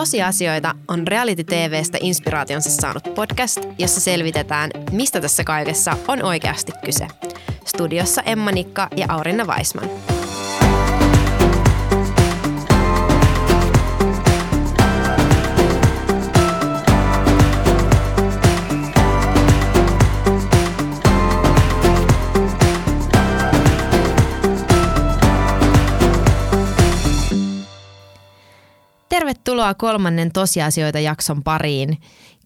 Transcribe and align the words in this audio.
Tosiasioita 0.00 0.74
on 0.88 1.06
Reality 1.06 1.44
TVstä 1.44 1.98
inspiraationsa 2.00 2.70
saanut 2.70 3.14
podcast, 3.14 3.58
jossa 3.78 4.00
selvitetään, 4.00 4.70
mistä 4.92 5.20
tässä 5.20 5.44
kaikessa 5.44 5.96
on 6.08 6.22
oikeasti 6.22 6.72
kyse. 6.84 7.06
Studiossa 7.64 8.22
Emma 8.22 8.50
Nikka 8.50 8.88
ja 8.96 9.06
Aurinna 9.08 9.44
Weisman. 9.44 10.19
Tervetuloa 29.60 29.92
kolmannen 29.92 30.32
tosiasioita 30.32 30.98
jakson 30.98 31.42
pariin. 31.42 31.98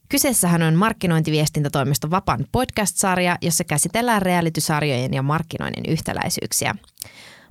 Kyseessähän 0.09 0.63
on 0.63 0.75
markkinointiviestintätoimisto 0.75 2.11
Vapan 2.11 2.47
podcast-sarja, 2.53 3.39
jossa 3.43 3.65
käsitellään 3.65 4.23
realitysarjojen 4.23 5.15
ja 5.15 5.23
markkinoinnin 5.23 5.85
yhtäläisyyksiä. 5.89 6.75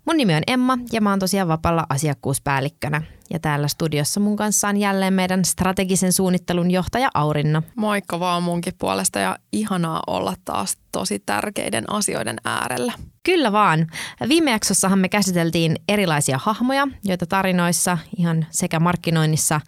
Mun 0.06 0.18
nimi 0.18 0.36
on 0.36 0.44
Emma 0.48 0.78
ja 0.92 1.02
mä 1.02 1.10
oon 1.10 1.20
tosiaan 1.20 1.48
Vapalla 1.48 1.86
asiakkuuspäällikkönä. 1.90 3.02
Ja 3.30 3.40
täällä 3.40 3.68
studiossa 3.68 4.20
mun 4.20 4.36
kanssa 4.36 4.68
on 4.68 4.78
jälleen 4.78 5.14
meidän 5.14 5.46
strategisen 5.46 6.14
suunnittelun 6.14 6.72
johtaja 6.72 7.10
Aurinna. 7.14 7.64
Moikka 7.76 8.20
vaan 8.20 8.44
munkin 8.44 8.74
puolesta 8.78 9.20
ja 9.20 9.38
ihanaa 9.52 10.02
olla 10.08 10.34
taas 10.46 10.78
tosi 10.92 11.20
tärkeiden 11.20 11.90
asioiden 11.90 12.36
äärellä. 12.46 12.94
Kyllä 13.24 13.52
vaan. 13.52 13.88
Viime 14.30 14.52
jaksossahan 14.52 15.00
me 15.00 15.10
käsiteltiin 15.10 15.76
erilaisia 15.88 16.40
hahmoja, 16.44 16.88
joita 17.04 17.26
tarinoissa 17.26 17.98
ihan 18.18 18.46
sekä 18.50 18.80
markkinoinnissa 18.80 19.62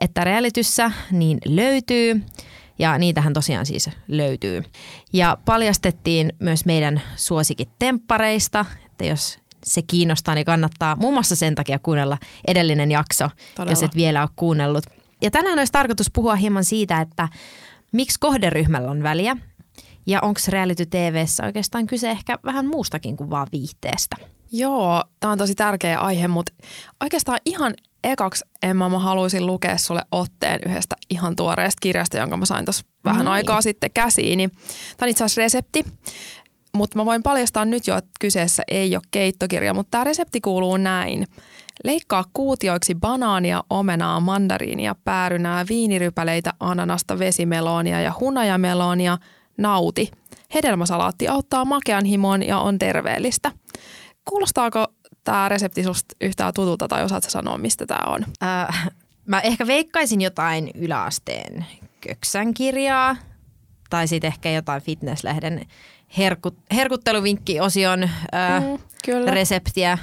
että 0.00 0.24
realityssä 0.24 0.90
niin 1.10 1.38
löytyy. 1.46 2.22
Ja 2.78 2.98
niitähän 2.98 3.32
tosiaan 3.32 3.66
siis 3.66 3.90
löytyy. 4.08 4.62
Ja 5.12 5.38
paljastettiin 5.44 6.32
myös 6.38 6.64
meidän 6.64 7.02
suosikit 7.16 7.68
temppareista, 7.78 8.64
että 8.86 9.04
jos 9.04 9.38
se 9.64 9.82
kiinnostaa, 9.82 10.34
niin 10.34 10.44
kannattaa 10.44 10.96
muun 10.96 11.14
muassa 11.14 11.36
sen 11.36 11.54
takia 11.54 11.78
kuunnella 11.78 12.18
edellinen 12.46 12.90
jakso, 12.90 13.28
Todella. 13.54 13.72
jos 13.72 13.82
et 13.82 13.96
vielä 13.96 14.22
ole 14.22 14.30
kuunnellut. 14.36 14.84
Ja 15.22 15.30
tänään 15.30 15.58
olisi 15.58 15.72
tarkoitus 15.72 16.10
puhua 16.12 16.34
hieman 16.34 16.64
siitä, 16.64 17.00
että 17.00 17.28
miksi 17.92 18.20
kohderyhmällä 18.20 18.90
on 18.90 19.02
väliä 19.02 19.36
ja 20.06 20.18
onko 20.22 20.40
reality 20.48 20.86
TVssä 20.86 21.44
oikeastaan 21.44 21.86
kyse 21.86 22.10
ehkä 22.10 22.38
vähän 22.44 22.66
muustakin 22.66 23.16
kuin 23.16 23.30
vaan 23.30 23.46
viihteestä. 23.52 24.16
Joo, 24.52 25.04
tämä 25.20 25.32
on 25.32 25.38
tosi 25.38 25.54
tärkeä 25.54 25.98
aihe, 25.98 26.28
mutta 26.28 26.52
oikeastaan 27.00 27.38
ihan 27.44 27.74
ekaksi 28.04 28.44
Emma, 28.62 28.88
mä 28.88 28.98
haluaisin 28.98 29.46
lukea 29.46 29.78
sulle 29.78 30.02
otteen 30.12 30.60
yhdestä 30.66 30.96
ihan 31.10 31.36
tuoreesta 31.36 31.78
kirjasta, 31.80 32.18
jonka 32.18 32.36
mä 32.36 32.46
sain 32.46 32.64
tuossa 32.64 32.84
vähän 33.04 33.28
aikaa 33.28 33.62
sitten 33.62 33.90
käsiini. 33.90 34.48
Tämä 34.48 35.06
on 35.06 35.08
itse 35.08 35.24
asiassa 35.24 35.40
resepti 35.40 35.84
mutta 36.74 36.98
mä 36.98 37.04
voin 37.04 37.22
paljastaa 37.22 37.64
nyt 37.64 37.86
jo, 37.86 37.96
että 37.96 38.10
kyseessä 38.20 38.62
ei 38.68 38.96
ole 38.96 39.02
keittokirja, 39.10 39.74
mutta 39.74 39.90
tämä 39.90 40.04
resepti 40.04 40.40
kuuluu 40.40 40.76
näin. 40.76 41.26
Leikkaa 41.84 42.24
kuutioiksi 42.32 42.94
banaania, 42.94 43.64
omenaa, 43.70 44.20
mandariinia, 44.20 44.94
päärynää, 45.04 45.64
viinirypäleitä, 45.68 46.52
ananasta, 46.60 47.18
vesimeloonia 47.18 48.00
ja 48.00 48.12
hunajameloonia. 48.20 49.18
Nauti. 49.56 50.10
Hedelmäsalaatti 50.54 51.28
auttaa 51.28 51.64
makean 51.64 52.04
himoon 52.04 52.42
ja 52.42 52.58
on 52.58 52.78
terveellistä. 52.78 53.52
Kuulostaako 54.28 54.86
tämä 55.24 55.48
resepti 55.48 55.84
susta 55.84 56.16
yhtään 56.20 56.54
tutulta 56.54 56.88
tai 56.88 57.04
osaatko 57.04 57.30
sanoa, 57.30 57.58
mistä 57.58 57.86
tämä 57.86 58.04
on? 58.06 58.24
Äh, 58.42 58.90
mä 59.26 59.40
ehkä 59.40 59.66
veikkaisin 59.66 60.20
jotain 60.20 60.70
yläasteen 60.74 61.66
köksän 62.00 62.54
kirjaa 62.54 63.16
tai 63.90 64.08
sitten 64.08 64.28
ehkä 64.28 64.50
jotain 64.50 64.82
fitnesslehden 64.82 65.66
herkut, 66.18 66.54
herkutteluvinkki-osion 66.74 68.08
ää, 68.32 68.60
mm, 68.60 68.78
kyllä. 69.04 69.30
reseptiä. 69.30 69.98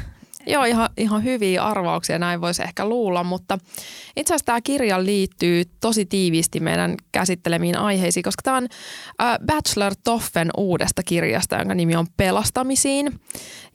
Joo, 0.47 0.63
ihan, 0.63 0.89
ihan 0.97 1.23
hyviä 1.23 1.63
arvauksia, 1.63 2.19
näin 2.19 2.41
voisi 2.41 2.63
ehkä 2.63 2.85
luulla, 2.85 3.23
mutta 3.23 3.57
itse 4.15 4.33
asiassa 4.33 4.45
tämä 4.45 4.61
kirja 4.61 5.05
liittyy 5.05 5.63
tosi 5.81 6.05
tiiviisti 6.05 6.59
meidän 6.59 6.95
käsittelemiin 7.11 7.77
aiheisiin, 7.77 8.23
koska 8.23 8.41
tämä 8.43 8.57
on 8.57 8.67
Bachelor 9.45 9.93
Toffen 10.03 10.49
uudesta 10.57 11.03
kirjasta, 11.03 11.57
jonka 11.57 11.75
nimi 11.75 11.95
on 11.95 12.07
Pelastamisiin. 12.17 13.19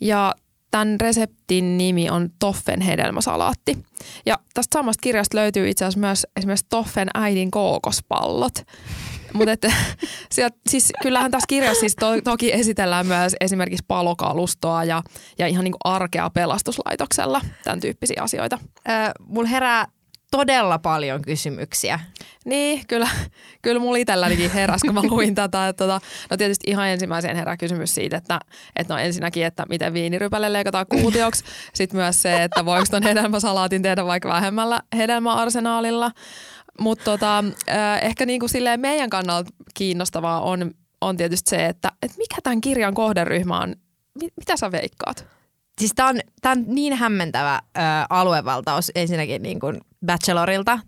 Ja 0.01 0.35
tämän 0.75 1.01
reseptin 1.01 1.79
nimi 1.79 2.11
on 2.11 2.31
Toffen 2.39 2.81
hedelmäsalaatti. 2.81 3.79
Ja 4.27 4.39
tästä 4.55 4.79
samasta 4.79 5.01
kirjasta 5.01 5.37
löytyy 5.37 5.69
itse 5.69 5.85
asiassa 5.85 6.01
myös 6.01 6.27
esimerkiksi 6.37 6.67
Toffen 6.69 7.09
äidin 7.15 7.51
kookospallot. 7.51 8.55
Mutta 9.33 9.69
siis 10.71 10.93
kyllähän 11.03 11.31
tässä 11.31 11.47
kirjassa 11.49 11.81
siis 11.81 11.97
to, 11.97 12.07
toki 12.25 12.53
esitellään 12.53 13.07
myös 13.07 13.37
esimerkiksi 13.41 13.85
palokalustoa 13.89 14.85
ja, 14.85 15.03
ja 15.39 15.47
ihan 15.47 15.65
niin 15.65 15.75
arkea 15.85 16.31
pelastuslaitoksella, 16.31 17.41
tämän 17.65 17.81
tyyppisiä 17.81 18.23
asioita. 18.23 18.59
Äh, 18.89 19.11
mulla 19.27 19.49
herää 19.49 19.87
todella 20.37 20.79
paljon 20.79 21.23
kysymyksiä. 21.23 22.01
Niin, 22.45 22.87
kyllä, 22.89 23.09
kyllä 23.63 23.81
mulla 23.81 23.97
itsellänikin 23.97 24.51
heräs, 24.51 24.81
kun 24.81 24.95
mä 24.95 25.03
luin 25.03 25.35
tätä. 25.35 25.69
Että, 25.69 25.85
tota, 25.85 26.01
no 26.31 26.37
tietysti 26.37 26.71
ihan 26.71 26.89
ensimmäiseen 26.89 27.37
herää 27.37 27.57
kysymys 27.57 27.95
siitä, 27.95 28.17
että, 28.17 28.41
että 28.77 28.95
no 28.95 29.01
ensinnäkin, 29.01 29.47
että 29.47 29.67
miten 29.69 29.93
viinirypäle 29.93 30.53
leikataan 30.53 30.87
kuutioksi. 30.87 31.45
Sitten 31.75 32.01
myös 32.01 32.23
se, 32.23 32.43
että 32.43 32.65
voiko 32.65 32.87
ton 32.91 33.03
hedelmäsalaatin 33.03 33.83
tehdä 33.83 34.07
vaikka 34.07 34.29
vähemmällä 34.29 34.81
hedelmäarsenaalilla. 34.97 36.11
Mutta 36.81 37.05
tota, 37.05 37.45
ehkä 38.03 38.27
niinku 38.27 38.49
silleen 38.49 38.81
meidän 38.81 39.11
kannalta 39.11 39.51
kiinnostavaa 39.75 40.41
on, 40.41 40.71
on 41.01 41.17
tietysti 41.17 41.51
se, 41.51 41.67
että 41.67 41.93
et 42.03 42.13
mikä 42.17 42.37
tämän 42.43 42.61
kirjan 42.61 42.95
kohderyhmä 42.95 43.61
on. 43.61 43.75
Mi- 44.23 44.33
mitä 44.37 44.57
sä 44.57 44.73
veikkaat? 44.73 45.27
Siis 45.79 45.93
tämä 45.97 46.09
on, 46.09 46.21
on 46.47 46.65
niin 46.67 46.93
hämmentävä 46.93 47.55
ö, 47.55 47.81
aluevaltaus 48.11 48.93
ensinnäkin 48.95 49.43
niin 49.43 49.61
kuin 49.61 49.81
Bachelorilta. 50.07 50.79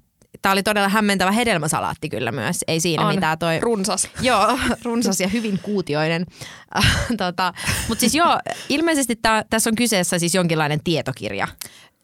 Tämä 0.43 0.53
oli 0.53 0.63
todella 0.63 0.89
hämmentävä 0.89 1.33
hedelmäsalaatti 1.33 2.09
kyllä 2.09 2.33
myös. 2.33 2.57
Ei 2.69 2.81
siinä 2.81 3.07
on. 3.07 3.15
mitään 3.15 3.39
toi... 3.39 3.61
Runsas. 3.61 4.09
Joo, 4.23 4.59
runsas 4.83 5.21
ja 5.21 5.29
hyvin 5.29 5.59
kuutioinen. 5.63 6.27
tota, 7.19 7.53
Mutta 7.89 8.01
siis 8.01 8.15
joo, 8.15 8.39
ilmeisesti 8.69 9.17
tää, 9.17 9.45
tässä 9.51 9.71
on 9.71 9.77
kyseessä 9.77 10.19
siis 10.19 10.35
jonkinlainen 10.35 10.81
tietokirja. 10.85 11.49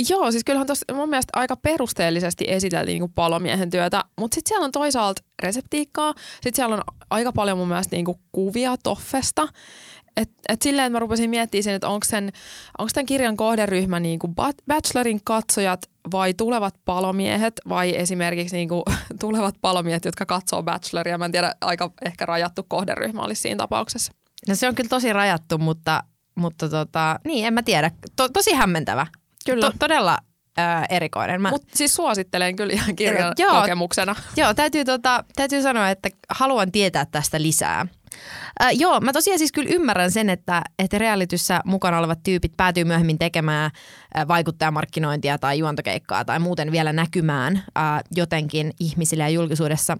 Joo, 0.08 0.30
siis 0.30 0.44
kyllähän 0.44 0.66
tuossa 0.66 0.94
mun 0.94 1.08
mielestä 1.08 1.30
aika 1.40 1.56
perusteellisesti 1.56 2.44
esiteltiin 2.48 3.00
niin 3.00 3.12
palomiehen 3.12 3.70
työtä, 3.70 4.04
mutta 4.20 4.34
sitten 4.34 4.48
siellä 4.48 4.64
on 4.64 4.72
toisaalta 4.72 5.22
reseptiikkaa, 5.42 6.14
sitten 6.32 6.54
siellä 6.54 6.74
on 6.74 6.82
aika 7.10 7.32
paljon 7.32 7.58
mun 7.58 7.68
mielestä 7.68 7.96
niin 7.96 8.06
kuvia 8.32 8.76
toffesta. 8.82 9.48
Et, 10.16 10.30
et 10.48 10.62
silleen, 10.62 10.86
että 10.86 10.96
mä 10.96 10.98
rupesin 10.98 11.30
miettimään 11.30 11.62
sen, 11.62 11.74
että 11.74 11.88
onko 11.88 12.06
tämän 12.94 13.06
kirjan 13.06 13.36
kohderyhmä 13.36 14.00
niin 14.00 14.18
kuin 14.18 14.34
Bachelorin 14.68 15.20
katsojat 15.24 15.90
vai 16.12 16.34
tulevat 16.34 16.74
palomiehet 16.84 17.60
vai 17.68 17.96
esimerkiksi 17.96 18.56
niin 18.56 18.68
kuin 18.68 18.82
tulevat 19.20 19.54
palomiehet, 19.60 20.04
jotka 20.04 20.26
katsoo 20.26 20.62
Bacheloria. 20.62 21.18
Mä 21.18 21.24
en 21.24 21.32
tiedä, 21.32 21.54
aika 21.60 21.92
ehkä 22.04 22.26
rajattu 22.26 22.62
kohderyhmä 22.68 23.22
olisi 23.22 23.42
siinä 23.42 23.56
tapauksessa. 23.56 24.12
No 24.48 24.54
se 24.54 24.68
on 24.68 24.74
kyllä 24.74 24.88
tosi 24.88 25.12
rajattu, 25.12 25.58
mutta, 25.58 26.04
mutta 26.34 26.68
tota, 26.68 27.20
niin 27.24 27.46
en 27.46 27.54
mä 27.54 27.62
tiedä. 27.62 27.90
To, 28.16 28.28
tosi 28.28 28.52
hämmentävä. 28.52 29.06
Kyllä. 29.46 29.70
To, 29.70 29.76
todella 29.78 30.18
ää, 30.56 30.86
erikoinen. 30.88 31.42
Mä... 31.42 31.50
Mutta 31.50 31.68
siis 31.74 31.94
suosittelen 31.94 32.56
kyllä 32.56 32.72
ihan 32.72 32.96
kirjan 32.96 33.34
joo, 33.38 33.60
kokemuksena. 33.60 34.16
Joo, 34.36 34.54
täytyy, 34.54 34.84
tota, 34.84 35.24
täytyy 35.36 35.62
sanoa, 35.62 35.90
että 35.90 36.08
haluan 36.30 36.72
tietää 36.72 37.06
tästä 37.06 37.42
lisää. 37.42 37.86
Äh, 38.62 38.70
joo, 38.72 39.00
mä 39.00 39.12
tosiaan 39.12 39.38
siis 39.38 39.52
kyllä 39.52 39.70
ymmärrän 39.72 40.10
sen, 40.10 40.30
että, 40.30 40.62
että 40.78 40.98
realityssä 40.98 41.60
mukana 41.64 41.98
olevat 41.98 42.22
tyypit 42.22 42.52
päätyy 42.56 42.84
myöhemmin 42.84 43.18
tekemään 43.18 43.70
äh, 44.16 44.28
vaikuttajamarkkinointia 44.28 45.38
tai 45.38 45.58
juontokeikkaa 45.58 46.24
tai 46.24 46.38
muuten 46.38 46.72
vielä 46.72 46.92
näkymään 46.92 47.56
äh, 47.56 48.00
jotenkin 48.16 48.72
ihmisille 48.80 49.22
ja 49.22 49.28
julkisuudessa. 49.28 49.98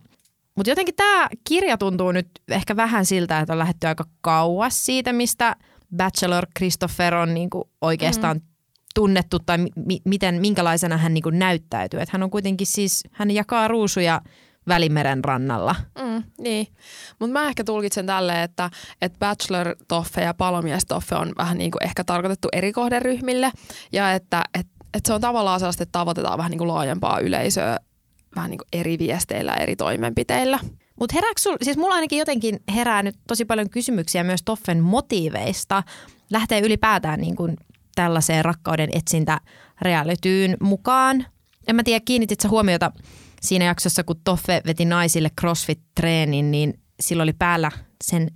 Mutta 0.57 0.71
jotenkin 0.71 0.95
tämä 0.95 1.29
kirja 1.49 1.79
tuntuu 1.79 2.13
nyt 2.13 2.29
ehkä 2.49 2.77
vähän 2.77 3.07
siltä, 3.07 3.39
että 3.39 3.53
on 3.53 3.59
lähdetty 3.59 3.87
aika 3.87 4.05
kauas 4.21 4.87
siitä, 4.87 5.13
mistä 5.13 5.57
Bachelor 5.97 6.47
Christopher 6.59 7.15
on 7.15 7.35
niinku 7.35 7.71
oikeastaan 7.81 8.37
mm 8.37 8.52
tunnettu 8.95 9.39
tai 9.39 9.59
mi- 9.59 10.03
miten, 10.05 10.41
minkälaisena 10.41 10.97
hän 10.97 11.15
niin 11.15 11.23
kuin 11.23 11.39
näyttäytyy. 11.39 12.01
Että 12.01 12.13
hän 12.13 12.23
on 12.23 12.31
kuitenkin 12.31 12.67
siis, 12.67 13.05
hän 13.13 13.31
jakaa 13.31 13.69
ruusuja 13.69 14.21
Välimeren 14.69 15.25
rannalla. 15.25 15.75
Mm, 15.99 16.23
niin, 16.39 16.67
mutta 17.19 17.33
mä 17.33 17.49
ehkä 17.49 17.65
tulkitsen 17.65 18.07
tälle, 18.07 18.43
että, 18.43 18.71
että 19.03 19.19
bachelor-toffe 19.19 20.21
ja 20.21 20.35
palomies-toffe 20.35 21.17
on 21.17 21.33
vähän 21.39 21.59
niin 21.59 21.71
kuin 21.71 21.85
ehkä 21.85 22.05
tarkoitettu 22.05 22.49
eri 22.53 22.73
kohderyhmille 22.73 23.51
ja 23.93 24.13
että 24.13 24.43
et, 24.59 24.67
et 24.95 25.07
se 25.07 25.13
on 25.13 25.21
tavallaan 25.21 25.61
sellaista, 25.61 25.83
että 25.83 25.99
tavoitetaan 25.99 26.39
vähän 26.39 26.51
niin 26.51 26.59
kuin 26.59 26.69
laajempaa 26.69 27.21
yleisöä 27.21 27.79
vähän 28.37 28.51
niin 28.51 28.59
kuin 28.59 28.81
eri 28.81 28.99
viesteillä, 28.99 29.55
eri 29.55 29.77
toimenpiteillä. 29.77 30.59
Mutta 31.01 31.15
herääkö 31.15 31.41
sul, 31.41 31.57
siis 31.63 31.77
mulla 31.77 31.95
ainakin 31.95 32.19
jotenkin 32.19 32.61
herää 32.75 33.03
nyt 33.03 33.15
tosi 33.29 33.45
paljon 33.45 33.71
kysymyksiä 33.71 34.25
myös 34.25 34.43
Toffen 34.45 34.81
motiiveista. 34.81 35.83
Lähtee 36.31 36.61
ylipäätään 36.61 37.21
niin 37.21 37.37
kuin 37.37 37.57
tällaiseen 37.95 38.45
rakkauden 38.45 38.89
etsintä 38.93 39.41
realityyn 39.83 40.57
mukaan. 40.61 41.27
en 41.67 41.77
mä 41.77 41.83
tiedä, 41.83 42.03
kiinnitit 42.05 42.41
sä 42.41 42.49
huomiota 42.49 42.93
siinä 43.41 43.65
jaksossa, 43.65 44.05
kun 44.05 44.21
Toffe 44.25 44.63
veti 44.67 44.85
naisille 44.85 45.31
CrossFit-treenin, 45.41 46.51
niin 46.51 46.81
sillä 47.01 47.23
oli 47.23 47.33
päällä 47.33 47.71
sen 48.05 48.31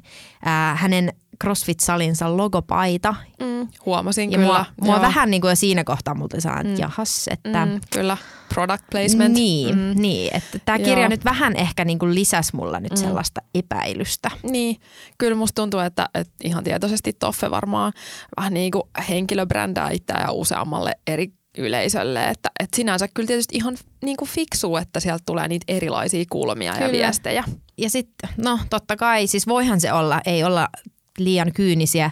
ää, 0.44 0.76
hänen 0.76 1.12
CrossFit-salinsa 1.44 2.36
logopaita. 2.36 3.14
Mm, 3.40 3.68
huomasin 3.86 4.32
ja 4.32 4.38
kyllä. 4.38 4.52
Mua, 4.52 4.64
mua 4.80 4.94
Joo. 4.94 5.02
vähän 5.02 5.30
niin 5.30 5.40
kuin 5.40 5.48
jo 5.50 5.56
siinä 5.56 5.84
kohtaa 5.84 6.14
multa 6.14 6.40
saa, 6.40 6.60
että 6.60 6.72
Mm. 6.72 6.78
jahas, 6.78 7.28
että... 7.30 7.66
Mm, 7.66 7.80
kyllä, 7.90 8.16
product 8.54 8.84
placement. 8.90 9.34
Niin, 9.34 9.76
Mm. 9.78 9.92
niin, 10.02 10.36
että 10.36 10.58
tämä 10.64 10.78
kirja 10.78 10.98
Joo. 10.98 11.08
nyt 11.08 11.24
vähän 11.24 11.56
ehkä 11.56 11.84
niin 11.84 11.98
kuin 11.98 12.14
lisäsi 12.14 12.56
mulla 12.56 12.80
nyt 12.80 12.90
Mm. 12.92 12.96
sellaista 12.96 13.40
epäilystä. 13.54 14.30
Niin, 14.42 14.76
kyllä 15.18 15.36
musta 15.36 15.62
tuntuu, 15.62 15.80
että, 15.80 16.08
että 16.14 16.32
ihan 16.44 16.64
tietoisesti 16.64 17.12
Toffe 17.12 17.50
varmaan 17.50 17.92
vähän 18.36 18.54
niin 18.54 18.70
kuin 18.72 18.82
henkilöbrändää 19.08 19.90
itseään 19.90 20.22
ja 20.26 20.32
useammalle 20.32 20.92
eri 21.06 21.32
yleisölle. 21.58 22.28
Että, 22.28 22.50
että 22.60 22.76
sinänsä 22.76 23.08
kyllä 23.14 23.26
tietysti 23.26 23.56
ihan 23.56 23.76
niin 24.04 24.16
kuin 24.16 24.28
fiksu, 24.28 24.76
että 24.76 25.00
sieltä 25.00 25.22
tulee 25.26 25.48
niitä 25.48 25.64
erilaisia 25.68 26.24
kulmia 26.30 26.72
Kyllä. 26.72 26.86
ja 26.86 26.92
viestejä. 26.92 27.44
Ja 27.78 27.90
sitten, 27.90 28.30
no 28.36 28.58
totta 28.70 28.96
kai, 28.96 29.26
siis 29.26 29.46
voihan 29.46 29.80
se 29.80 29.92
olla, 29.92 30.20
ei 30.26 30.44
olla 30.44 30.68
liian 31.18 31.52
kyynisiä. 31.52 32.10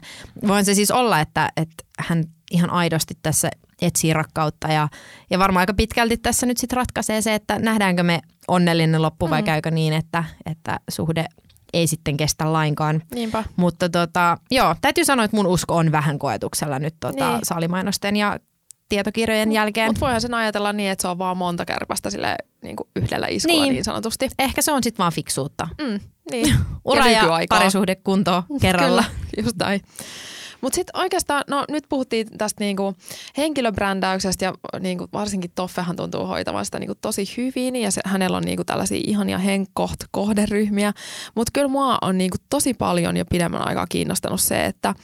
Voin 0.48 0.64
se 0.64 0.74
siis 0.74 0.90
olla, 0.90 1.20
että, 1.20 1.50
että 1.56 1.84
hän 1.98 2.24
ihan 2.50 2.70
aidosti 2.70 3.14
tässä 3.22 3.50
etsii 3.82 4.12
rakkautta 4.12 4.68
ja, 4.68 4.88
ja 5.30 5.38
varmaan 5.38 5.60
aika 5.62 5.74
pitkälti 5.74 6.16
tässä 6.16 6.46
nyt 6.46 6.58
sitten 6.58 6.76
ratkaisee 6.76 7.22
se, 7.22 7.34
että 7.34 7.58
nähdäänkö 7.58 8.02
me 8.02 8.20
onnellinen 8.48 9.02
loppu 9.02 9.30
vai 9.30 9.42
Mm. 9.42 9.46
käykö 9.46 9.70
niin, 9.70 9.92
että, 9.92 10.24
että 10.46 10.80
suhde 10.90 11.24
ei 11.72 11.86
sitten 11.86 12.16
kestä 12.16 12.52
lainkaan. 12.52 13.02
Niinpä. 13.14 13.44
Mutta 13.56 13.88
tota, 13.88 14.38
joo, 14.50 14.74
täytyy 14.80 15.04
sanoa, 15.04 15.24
että 15.24 15.36
mun 15.36 15.46
usko 15.46 15.76
on 15.76 15.92
vähän 15.92 16.18
koetuksella 16.18 16.78
nyt 16.78 16.94
tota, 17.00 17.30
Niin. 17.30 17.40
saalimainosten 17.44 18.16
ja 18.16 18.38
tietokirjojen 18.88 19.52
jälkeen. 19.52 19.88
Mutta 19.88 20.00
voihan 20.00 20.20
sen 20.20 20.34
ajatella 20.34 20.72
niin, 20.72 20.90
että 20.90 21.02
se 21.02 21.08
on 21.08 21.18
vaan 21.18 21.36
monta 21.36 21.64
kärpästä 21.64 22.10
sille 22.10 22.36
niin 22.62 22.76
kuin 22.76 22.88
yhdellä 22.96 23.26
iskulla 23.26 23.62
niin, 23.62 23.72
Niin. 23.72 23.84
sanotusti. 23.84 24.28
Ehkä 24.38 24.62
se 24.62 24.72
on 24.72 24.82
sitten 24.82 24.98
vaan 24.98 25.12
fiksuutta. 25.12 25.68
Mm, 25.82 26.00
niin. 26.30 26.54
Ura 26.84 27.06
ja, 27.10 27.20
nykyaikaa. 27.22 27.58
parisuhde 27.58 27.94
kuntoon 27.94 28.42
kerralla. 28.62 29.04
Kyllä, 29.30 29.44
just 29.44 29.56
näin. 29.56 29.80
Mutta 30.60 30.74
sitten 30.74 31.00
oikeastaan, 31.00 31.44
no 31.50 31.64
nyt 31.70 31.84
puhuttiin 31.88 32.28
tästä 32.38 32.64
niinku 32.64 32.94
henkilöbrändäyksestä 33.36 34.44
ja 34.44 34.54
niinku 34.80 35.08
varsinkin 35.12 35.50
Toffehan 35.54 35.96
tuntuu 35.96 36.26
hoitavan 36.26 36.64
sitä 36.64 36.78
niinku 36.78 36.94
tosi 37.00 37.24
hyvin 37.36 37.76
ja 37.76 37.90
se, 37.90 38.00
hänellä 38.04 38.36
on 38.36 38.42
niinku 38.42 38.64
tällaisia 38.64 39.00
ihania 39.06 39.38
henkkoht 39.38 39.96
kohderyhmiä. 40.10 40.92
Mutta 41.34 41.50
kyllä 41.54 41.68
mua 41.68 41.98
on 42.02 42.18
niinku 42.18 42.36
tosi 42.50 42.74
paljon 42.74 43.16
jo 43.16 43.24
pidemmän 43.24 43.68
aikaa 43.68 43.86
kiinnostanut 43.88 44.40
se, 44.40 44.64
että 44.66 44.94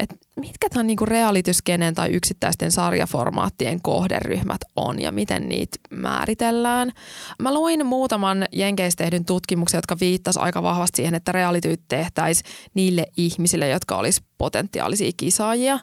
et 0.00 0.10
mitkä 0.36 0.68
tämän 0.68 0.86
niinku 0.86 1.06
realityskenen 1.06 1.94
tai 1.94 2.10
yksittäisten 2.10 2.72
sarjaformaattien 2.72 3.82
kohderyhmät 3.82 4.60
on 4.76 5.02
ja 5.02 5.12
miten 5.12 5.48
niitä 5.48 5.78
määritellään. 5.90 6.92
Mä 7.38 7.54
luin 7.54 7.86
muutaman 7.86 8.46
Jenkeistä 8.52 9.04
tehdyn 9.04 9.24
tutkimuksen, 9.24 9.78
jotka 9.78 9.96
viittasi 10.00 10.40
aika 10.40 10.62
vahvasti 10.62 10.96
siihen, 10.96 11.14
että 11.14 11.32
realityt 11.32 11.80
tehtäisiin 11.88 12.52
niille 12.74 13.06
ihmisille, 13.16 13.68
jotka 13.68 13.96
olisi 13.96 14.22
potentiaalisia 14.38 15.12
kisaajia. 15.16 15.78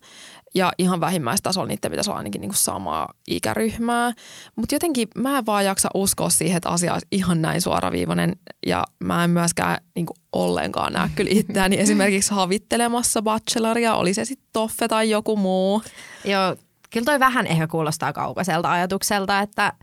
Ja 0.56 0.72
ihan 0.78 1.00
vähimmäistasolla 1.00 1.68
niiden 1.68 1.92
pitäisi 1.92 2.10
olla 2.10 2.18
ainakin 2.18 2.42
niinku 2.42 2.56
samaa 2.56 3.14
ikäryhmää. 3.28 4.14
Mutta 4.56 4.76
jotenkin 4.76 5.08
mä 5.16 5.38
en 5.38 5.46
vaan 5.46 5.66
jaksa 5.66 5.90
uskoa 5.94 6.30
siihen, 6.30 6.58
että 6.58 6.70
asia 6.70 6.94
olisi 6.94 7.08
ihan 7.12 7.42
näin 7.42 7.62
suoraviivainen. 7.62 8.36
Ja 8.66 8.84
mä 9.00 9.24
en 9.24 9.30
myöskään 9.30 9.78
niinku 9.96 10.14
ollenkaan 10.32 10.94
näe 10.94 11.10
kyllä 11.16 11.32
itseäni 11.34 11.80
esimerkiksi 11.82 12.34
havittelemassa 12.34 13.22
bacheloria, 13.22 13.96
oli 13.96 14.14
se 14.14 14.26
sitten 14.26 14.50
Toffe 14.54 14.88
tai 14.88 15.10
joku 15.10 15.36
muu. 15.36 15.84
Joo, 16.26 16.56
kyllä 16.90 17.06
toi 17.06 17.20
vähän 17.20 17.48
ehkä 17.48 17.68
kuulostaa 17.68 18.14
kaukaiselta 18.14 18.72
ajatukselta, 18.72 19.40
että 19.40 19.74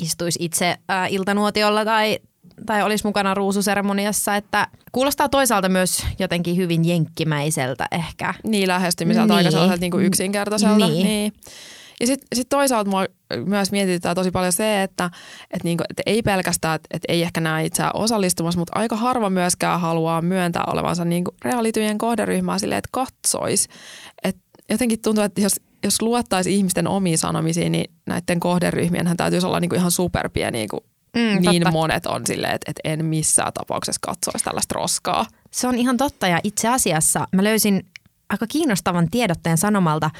istuisi 0.00 0.38
itse 0.42 0.76
äh, 0.90 1.12
iltanuotiolla 1.12 1.84
tai, 1.84 2.18
tai 2.66 2.82
olisi 2.82 3.06
mukana 3.06 3.34
ruususeremoniassa, 3.34 4.36
että 4.36 4.66
kuulostaa 4.92 5.28
toisaalta 5.28 5.68
myös 5.68 6.06
jotenkin 6.18 6.56
hyvin 6.56 6.84
jenkkimäiseltä 6.84 7.86
ehkä. 7.92 8.34
Niin 8.46 8.68
lähestymiseltä 8.68 9.26
Niin. 9.34 9.38
aika 9.38 9.50
sellaiselta 9.50 9.80
niinku 9.80 9.98
yksinkertaiselta. 9.98 10.86
Niin. 10.88 11.06
Niin. 11.06 11.32
Ja 12.00 12.06
sitten 12.06 12.28
sit 12.34 12.48
toisaalta 12.48 12.90
mua 12.90 13.06
myös 13.46 13.72
mietityttää 13.72 14.14
tosi 14.14 14.30
paljon 14.30 14.52
se, 14.52 14.82
että 14.82 15.10
et 15.50 15.64
niinku, 15.64 15.84
et 15.90 16.00
ei 16.06 16.22
pelkästään, 16.22 16.74
että 16.74 16.88
et 16.90 17.02
ei 17.08 17.22
ehkä 17.22 17.40
näe 17.40 17.64
itseään 17.64 17.90
osallistumassa, 17.94 18.58
mutta 18.58 18.78
aika 18.78 18.96
harva 18.96 19.30
myöskään 19.30 19.80
haluaa 19.80 20.22
myöntää 20.22 20.64
olevansa 20.66 21.04
niinku 21.04 21.34
realityjen 21.44 21.98
kohderyhmää 21.98 22.58
silleen, 22.58 22.78
että 22.78 22.88
katsois. 22.92 23.68
Et 24.24 24.36
jotenkin 24.70 25.02
tuntuu, 25.02 25.24
että 25.24 25.40
jos, 25.40 25.60
jos 25.84 26.02
luottaisi 26.02 26.54
ihmisten 26.54 26.88
omiin 26.88 27.18
sanomisiin, 27.18 27.72
niin 27.72 27.90
näiden 28.06 28.40
kohderyhmien 28.40 29.16
täytyisi 29.16 29.46
olla 29.46 29.60
niinku 29.60 29.76
ihan 29.76 29.90
superpieniä, 29.90 30.66
kun 30.70 30.80
Mm, 31.16 31.50
niin 31.50 31.62
totta. 31.62 31.70
monet 31.70 32.06
on 32.06 32.26
silleen, 32.26 32.54
että, 32.54 32.70
että 32.70 32.80
en 32.84 33.04
missään 33.04 33.52
tapauksessa 33.52 33.98
katsoisi 34.02 34.44
tällaista 34.44 34.74
roskaa. 34.74 35.26
Se 35.50 35.68
on 35.68 35.74
ihan 35.74 35.96
totta 35.96 36.28
ja 36.28 36.40
itse 36.44 36.68
asiassa 36.68 37.28
mä 37.32 37.44
löysin 37.44 37.86
aika 38.30 38.46
kiinnostavan 38.46 39.10
tiedotteen 39.10 39.58
sanomalta. 39.58 40.10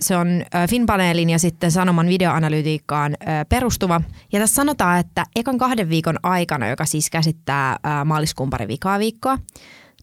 Se 0.00 0.16
on 0.16 0.28
Finpaneelin 0.70 1.30
ja 1.30 1.38
sitten 1.38 1.70
Sanoman 1.70 2.08
videoanalytiikkaan 2.08 3.16
perustuva. 3.48 4.00
Ja 4.32 4.40
tässä 4.40 4.54
sanotaan, 4.54 4.98
että 4.98 5.24
ekan 5.36 5.58
kahden 5.58 5.88
viikon 5.88 6.18
aikana, 6.22 6.68
joka 6.68 6.84
siis 6.84 7.10
käsittää 7.10 7.76
maaliskuun 8.04 8.50
pari 8.50 8.68
vikaa 8.68 8.98
viikkoa, 8.98 9.38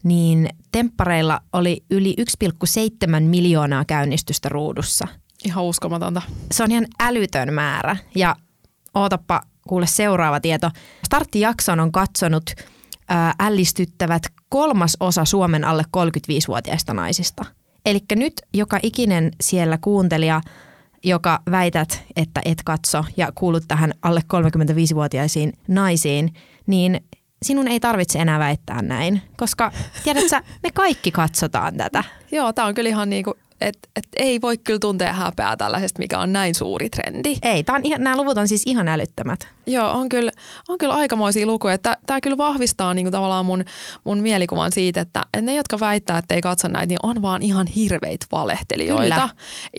niin 0.03 0.49
temppareilla 0.71 1.41
oli 1.53 1.83
yli 1.89 2.15
1,7 2.21 3.19
miljoonaa 3.19 3.85
käynnistystä 3.85 4.49
ruudussa. 4.49 5.07
Ihan 5.45 5.63
uskomatonta. 5.63 6.21
Se 6.51 6.63
on 6.63 6.71
ihan 6.71 6.87
älytön 6.99 7.53
määrä. 7.53 7.97
Ja 8.15 8.35
ootappa 8.93 9.41
kuule 9.67 9.87
seuraava 9.87 10.39
tieto. 10.39 10.71
Starttijakson 11.05 11.79
on 11.79 11.91
katsonut 11.91 12.43
ää, 13.09 13.33
ällistyttävät 13.39 14.23
kolmas 14.49 14.97
osa 14.99 15.25
Suomen 15.25 15.63
alle 15.63 15.83
35-vuotiaista 15.97 16.93
naisista. 16.93 17.45
Eli 17.85 17.99
nyt 18.15 18.33
joka 18.53 18.79
ikinen 18.83 19.31
siellä 19.41 19.77
kuuntelija, 19.81 20.41
joka 21.03 21.39
väität, 21.51 22.03
että 22.15 22.41
et 22.45 22.61
katso 22.65 23.05
ja 23.17 23.31
kuulut 23.35 23.63
tähän 23.67 23.93
alle 24.01 24.21
35-vuotiaisiin 24.33 25.53
naisiin, 25.67 26.33
niin 26.67 27.01
sinun 27.43 27.67
ei 27.67 27.79
tarvitse 27.79 28.19
enää 28.19 28.39
väittää 28.39 28.81
näin, 28.81 29.21
koska 29.37 29.71
tiedät 30.03 30.29
sä, 30.29 30.43
me 30.63 30.71
kaikki 30.71 31.11
katsotaan 31.11 31.77
tätä. 31.77 32.03
Joo, 32.31 32.53
tämä 32.53 32.67
on 32.67 32.75
kyllä 32.75 32.89
ihan 32.89 33.09
niin 33.09 33.23
kuin, 33.23 33.37
että 33.61 33.89
et 33.95 34.07
ei 34.15 34.41
voi 34.41 34.57
kyllä 34.57 34.79
tuntea 34.79 35.13
häpeää 35.13 35.57
tällaisesta, 35.57 35.99
mikä 35.99 36.19
on 36.19 36.33
näin 36.33 36.55
suuri 36.55 36.89
trendi. 36.89 37.37
Ei, 37.41 37.63
tää 37.63 37.75
on 37.75 37.81
ihan, 37.83 38.01
nämä 38.01 38.17
luvut 38.17 38.37
on 38.37 38.47
siis 38.47 38.63
ihan 38.65 38.87
älyttömät. 38.87 39.47
Joo, 39.67 39.91
on 39.91 40.09
kyllä, 40.09 40.31
on 40.69 40.77
kyllä 40.77 40.93
aikamoisia 40.93 41.45
lukuja. 41.45 41.77
Tämä 41.77 42.21
kyllä 42.23 42.37
vahvistaa 42.37 42.93
niin 42.93 43.05
kuin 43.05 43.11
tavallaan 43.11 43.45
mun, 43.45 43.65
mun 44.03 44.19
mielikuvan 44.19 44.71
siitä, 44.71 45.01
että, 45.01 45.25
ne, 45.41 45.55
jotka 45.55 45.79
väittää, 45.79 46.17
että 46.17 46.35
ei 46.35 46.41
katso 46.41 46.67
näitä, 46.67 46.85
niin 46.85 46.99
on 47.03 47.21
vaan 47.21 47.41
ihan 47.41 47.67
hirveitä 47.67 48.25
valehtelijoita. 48.31 49.03
Kyllä. 49.03 49.29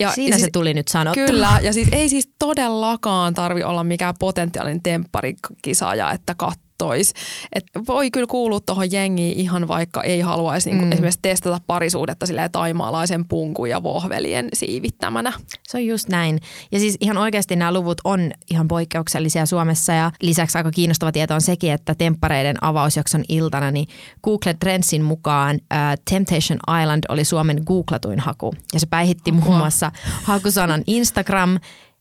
Ja, 0.01 0.13
Siinä 0.13 0.35
ja 0.35 0.39
se 0.39 0.41
siis, 0.41 0.53
tuli 0.53 0.75
nyt 0.75 0.89
sanottua. 0.89 1.27
Kyllä, 1.27 1.59
ja 1.63 1.73
siis 1.73 1.89
ei 1.93 2.09
siis 2.09 2.31
todellakaan 2.39 3.35
tarvi 3.35 3.63
olla 3.63 3.85
mikään 3.85 4.15
potentiaalinen 4.19 4.83
tempparikisaaja, 4.83 6.13
että 6.13 6.35
katsoisi. 6.79 7.15
Et 7.53 7.65
voi 7.89 8.11
kyllä 8.11 8.27
kuulua 8.27 8.61
tuohon 8.61 8.93
jengiin 8.93 9.39
ihan 9.39 9.69
vaikka 9.69 10.03
ei 10.03 10.21
haluaisi 10.21 10.71
niinku 10.71 10.85
Mm. 10.85 10.93
esimerkiksi 10.93 11.19
testata 11.23 11.61
parisuudetta 11.67 12.27
silleen 12.27 12.53
taimaalaisen 12.53 13.25
punkun 13.29 13.71
ja 13.71 13.83
vohvelien 13.83 14.49
siivittämänä. 14.53 15.33
Se 15.69 15.77
on 15.77 15.87
just 15.87 16.09
näin. 16.09 16.41
Ja 16.73 16.79
siis 16.79 16.97
ihan 17.01 17.19
oikeasti 17.19 17.57
nämä 17.57 17.73
luvut 17.73 18.01
on 18.05 18.31
ihan 18.51 18.69
poikkeuksellisia 18.69 19.47
Suomessa 19.47 19.93
ja 19.93 20.11
lisäksi 20.23 20.59
aika 20.59 20.71
kiinnostava 20.71 21.13
tieto 21.13 21.35
on 21.35 21.41
sekin, 21.41 21.73
että 21.73 21.95
temppareiden 21.95 22.65
avausjakson 22.65 23.25
iltana 23.29 23.71
niin 23.71 23.89
Google 24.25 24.55
Trendsin 24.55 25.03
mukaan 25.03 25.59
äh, 25.73 25.95
Temptation 26.11 26.59
Island 26.83 27.05
oli 27.09 27.25
Suomen 27.25 27.63
googlatuin 27.67 28.21
haku. 28.21 28.55
Ja 28.75 28.81
se 28.81 28.87
päihitti 28.87 29.33
muun 29.33 29.57
muassa 29.57 29.93
hakusanan 30.23 30.83
Instagram, 30.87 31.59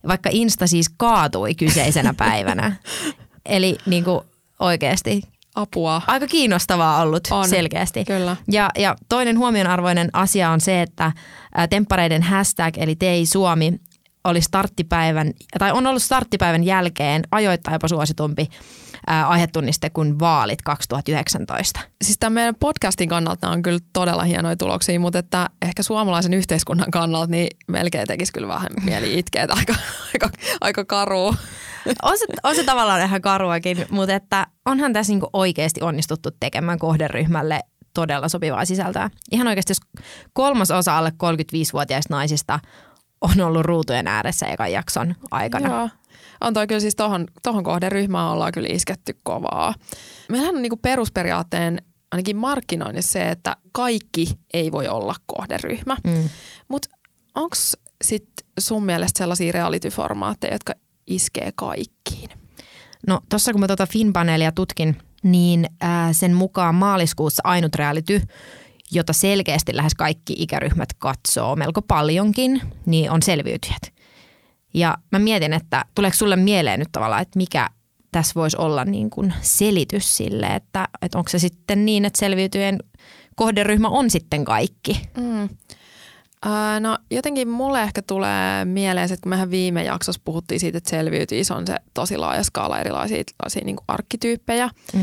vaikka 0.07 0.29
Insta 0.33 0.67
siis 0.67 0.89
kaatui 0.97 1.55
kyseisenä 1.55 2.13
päivänä. 2.13 2.75
Eli 3.45 3.77
niin 3.85 4.03
kuin 4.03 4.19
oikeasti 4.59 5.21
Apua. 5.55 6.01
aika 6.07 6.27
kiinnostavaa 6.27 7.01
ollut 7.01 7.27
On, 7.31 7.49
selkeästi. 7.49 8.05
Kyllä. 8.05 8.35
Ja, 8.51 8.69
ja 8.77 8.95
toinen 9.09 9.37
huomionarvoinen 9.37 10.09
asia 10.13 10.49
on 10.49 10.61
se, 10.61 10.81
että 10.81 11.11
temppareiden 11.69 12.23
hashtag 12.23 12.77
eli 12.77 12.95
Tei 12.95 13.25
Suomi 13.25 13.79
oli 14.25 14.41
starttipäivän, 14.41 15.31
tai 15.59 15.71
on 15.71 15.87
ollut 15.87 16.03
starttipäivän 16.03 16.63
jälkeen 16.63 17.23
ajoittain 17.31 17.75
jopa 17.75 17.87
suositumpi 17.87 18.47
ää, 19.07 19.27
aihetunniste 19.27 19.89
kuin 19.89 20.19
vaalit 20.19 20.61
2019. 20.61 21.79
Siis 22.03 22.17
tämän 22.19 22.33
meidän 22.33 22.55
podcastin 22.55 23.09
kannalta 23.09 23.49
on 23.49 23.61
kyllä 23.61 23.79
todella 23.93 24.23
hienoja 24.23 24.55
tuloksia, 24.55 24.99
mutta 24.99 25.19
että 25.19 25.49
ehkä 25.61 25.83
suomalaisen 25.83 26.33
yhteiskunnan 26.33 26.91
kannalta 26.91 27.31
niin 27.31 27.47
melkein 27.67 28.07
tekisi 28.07 28.33
kyllä 28.33 28.47
vähän 28.47 28.69
mieli 28.83 29.19
itkeä, 29.19 29.43
että 29.43 29.55
aika, 29.57 29.75
aika, 30.13 30.29
aika 30.61 30.85
karua. 30.85 31.35
On 32.03 32.17
se, 32.17 32.25
on 32.43 32.55
se 32.55 32.63
tavallaan 32.63 33.01
ihan 33.01 33.21
karuakin, 33.21 33.85
mutta 33.89 34.15
että 34.15 34.47
onhan 34.65 34.93
tässä 34.93 35.13
niinku 35.13 35.29
oikeasti 35.33 35.81
onnistuttu 35.81 36.29
tekemään 36.39 36.79
kohderyhmälle 36.79 37.59
todella 37.93 38.29
sopivaa 38.29 38.65
sisältöä. 38.65 39.09
Ihan 39.31 39.47
oikeasti, 39.47 39.71
jos 39.71 40.03
kolmas 40.33 40.71
osa 40.71 40.97
alle 40.97 41.09
35-vuotiaista 41.09 42.13
naisista 42.13 42.59
on 43.25 43.41
ollut 43.41 43.65
ruutujen 43.65 44.07
ääressä 44.07 44.45
ekan 44.45 44.71
jakson 44.71 45.15
aikana. 45.31 45.69
Joo. 45.69 45.89
On 46.41 46.53
toi 46.53 46.67
kyllä 46.67 46.79
siis 46.79 46.95
tohon, 46.95 47.27
tohon 47.43 47.63
kohderyhmään 47.63 48.31
ollaan 48.31 48.51
kyllä 48.51 48.69
isketty 48.71 49.19
kovaa. 49.23 49.73
Meillähän 50.29 50.55
on 50.55 50.61
niinku 50.61 50.77
perusperiaatteen 50.77 51.81
ainakin 52.11 52.37
markkinoinnissa 52.37 53.11
se, 53.11 53.29
että 53.29 53.57
kaikki 53.71 54.27
ei 54.53 54.71
voi 54.71 54.87
olla 54.87 55.15
kohderyhmä. 55.25 55.97
Mm. 56.07 56.29
Mutta 56.67 56.89
onko 57.35 57.55
sitten 58.03 58.47
sun 58.59 58.85
mielestä 58.85 59.17
sellaisia 59.17 59.51
reality-formaatteja, 59.51 60.53
jotka 60.53 60.73
iskee 61.07 61.51
kaikkiin? 61.55 62.29
No 63.07 63.21
tuossa 63.29 63.51
kun 63.51 63.61
mä 63.61 63.67
tuota 63.67 63.87
Finpaneelia 63.87 64.51
tutkin, 64.51 64.97
niin 65.23 65.65
ää, 65.81 66.13
sen 66.13 66.33
mukaan 66.33 66.75
maaliskuussa 66.75 67.41
ainut 67.45 67.75
reality, 67.75 68.21
jota 68.95 69.13
selkeästi 69.13 69.75
lähes 69.75 69.95
kaikki 69.95 70.35
ikäryhmät 70.37 70.89
katsoo 70.97 71.55
melko 71.55 71.81
paljonkin, 71.81 72.61
niin 72.85 73.11
on 73.11 73.21
selviytyjät. 73.21 73.93
Ja 74.73 74.97
mä 75.11 75.19
mietin, 75.19 75.53
että 75.53 75.85
tuleeko 75.95 76.15
sulle 76.17 76.35
mieleen 76.35 76.79
nyt 76.79 76.91
tavallaan, 76.91 77.21
että 77.21 77.37
mikä 77.37 77.69
tässä 78.11 78.33
voisi 78.35 78.57
olla 78.57 78.85
niin 78.85 79.09
kuin 79.09 79.33
selitys 79.41 80.17
sille, 80.17 80.47
että, 80.47 80.87
että 81.01 81.17
onko 81.17 81.29
se 81.29 81.39
sitten 81.39 81.85
niin, 81.85 82.05
että 82.05 82.19
selviytyjen 82.19 82.79
kohderyhmä 83.35 83.89
on 83.89 84.09
sitten 84.09 84.45
kaikki? 84.45 85.01
Mm. 85.17 85.49
Öö, 86.45 86.79
no 86.79 86.97
jotenkin 87.11 87.47
mulle 87.47 87.81
ehkä 87.81 88.01
tulee 88.01 88.65
mieleen, 88.65 89.05
että 89.05 89.23
kun 89.23 89.29
mehän 89.29 89.51
viime 89.51 89.83
jaksossa 89.83 90.21
puhuttiin 90.25 90.59
siitä, 90.59 90.77
että 90.77 90.89
selviytyis 90.89 91.51
on 91.51 91.67
se 91.67 91.75
tosi 91.93 92.17
laaja 92.17 92.43
skaala 92.43 92.79
erilaisia, 92.79 93.17
erilaisia 93.17 93.65
niin 93.65 93.75
kuin 93.75 93.85
arkkityyppejä 93.87 94.69
mm. 94.93 95.01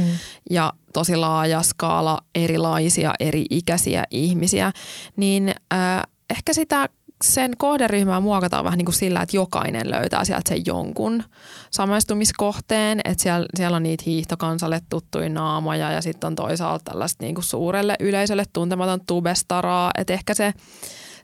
ja 0.50 0.72
tosi 0.92 1.16
laaja 1.16 1.62
skaala 1.62 2.18
erilaisia 2.34 3.14
eri 3.20 3.44
ikäisiä 3.50 4.04
ihmisiä, 4.10 4.72
niin 5.16 5.48
öö, 5.48 5.78
ehkä 6.30 6.52
sitä 6.52 6.88
sen 7.22 7.52
kohderyhmää 7.58 8.20
muokataan 8.20 8.64
vähän 8.64 8.78
niin 8.78 8.86
kuin 8.86 8.94
sillä, 8.94 9.22
että 9.22 9.36
jokainen 9.36 9.90
löytää 9.90 10.24
sieltä 10.24 10.48
sen 10.48 10.62
jonkun 10.66 11.22
samaistumiskohteen, 11.70 13.00
että 13.04 13.22
siellä, 13.22 13.46
siellä 13.56 13.76
on 13.76 13.82
niitä 13.82 14.04
hiihtokansalle 14.06 14.80
tuttuja 14.88 15.28
naamoja 15.28 15.92
ja 15.92 16.02
sitten 16.02 16.26
on 16.26 16.34
toisaalta 16.34 16.84
tällaista 16.84 17.24
niin 17.24 17.34
kuin 17.34 17.44
suurelle 17.44 17.96
yleisölle 18.00 18.44
tuntematon 18.52 19.00
tubestaraa, 19.06 19.90
että 19.98 20.12
ehkä 20.12 20.34
se 20.34 20.54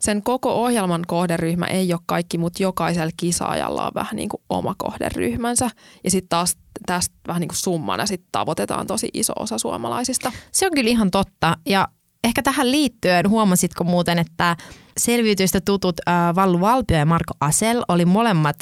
sen 0.01 0.23
koko 0.23 0.53
ohjelman 0.53 1.05
kohderyhmä 1.07 1.67
ei 1.67 1.93
ole 1.93 2.01
kaikki, 2.07 2.39
mutta 2.39 2.63
jokaisella 2.63 3.13
kisaajalla 3.17 3.87
on 3.87 3.93
vähän 3.95 4.17
niin 4.17 4.29
kuin 4.29 4.43
oma 4.51 4.75
kohderyhmänsä. 4.79 5.71
Ja 6.05 6.11
sitten 6.11 6.29
taas 6.29 6.57
tästä 6.87 7.15
vähän 7.29 7.41
niin 7.41 7.49
kuin 7.49 7.57
summana 7.57 8.07
sit 8.07 8.23
tavoitetaan 8.33 8.87
tosi 8.87 9.09
iso 9.15 9.33
osa 9.39 9.59
suomalaisista. 9.59 10.33
Se 10.53 10.67
on 10.67 10.73
kyllä 10.75 10.91
ihan 10.91 11.11
totta. 11.11 11.57
Ja 11.67 11.89
ehkä 12.25 12.43
tähän 12.43 12.71
liittyen 12.71 13.29
huomasitko 13.29 13.85
muuten, 13.85 14.19
että 14.19 14.57
selviytyistä 14.99 15.61
tutut 15.61 15.97
äh, 16.09 16.35
Vallu 16.35 16.61
Valpio 16.61 16.99
ja 16.99 17.07
Marko 17.07 17.35
Asel 17.41 17.85
oli 17.89 18.05
molemmat 18.05 18.57